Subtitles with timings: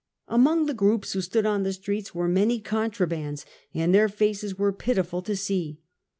[0.27, 4.73] Among the groups who stood in the streets were many contrabands, and their faces were
[4.73, 5.79] pitiful to see.